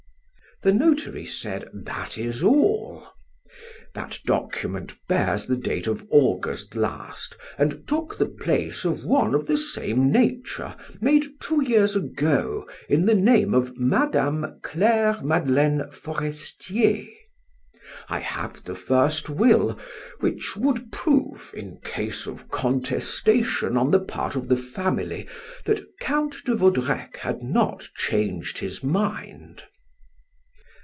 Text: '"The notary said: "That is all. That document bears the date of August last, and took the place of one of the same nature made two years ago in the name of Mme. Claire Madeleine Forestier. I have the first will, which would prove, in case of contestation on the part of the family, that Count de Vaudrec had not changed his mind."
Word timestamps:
'"The 0.63 0.71
notary 0.71 1.25
said: 1.25 1.67
"That 1.73 2.19
is 2.19 2.43
all. 2.43 3.07
That 3.95 4.19
document 4.27 4.93
bears 5.09 5.47
the 5.47 5.55
date 5.57 5.87
of 5.87 6.05
August 6.11 6.75
last, 6.75 7.35
and 7.57 7.87
took 7.87 8.15
the 8.19 8.27
place 8.27 8.85
of 8.85 9.03
one 9.03 9.33
of 9.33 9.47
the 9.47 9.57
same 9.57 10.11
nature 10.11 10.75
made 10.99 11.25
two 11.39 11.63
years 11.63 11.95
ago 11.95 12.69
in 12.87 13.07
the 13.07 13.15
name 13.15 13.55
of 13.55 13.75
Mme. 13.79 14.59
Claire 14.61 15.17
Madeleine 15.23 15.89
Forestier. 15.89 17.07
I 18.07 18.19
have 18.19 18.63
the 18.63 18.75
first 18.75 19.31
will, 19.31 19.79
which 20.19 20.55
would 20.55 20.91
prove, 20.91 21.51
in 21.55 21.79
case 21.83 22.27
of 22.27 22.49
contestation 22.49 23.75
on 23.77 23.89
the 23.89 23.99
part 23.99 24.35
of 24.35 24.47
the 24.47 24.57
family, 24.57 25.27
that 25.65 25.81
Count 25.99 26.35
de 26.45 26.53
Vaudrec 26.53 27.15
had 27.17 27.41
not 27.41 27.87
changed 27.95 28.59
his 28.59 28.83
mind." 28.83 29.63